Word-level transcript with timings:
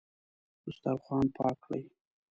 دسترخوان 0.63 1.25
پاک 1.37 1.55
کړئ 1.65 1.83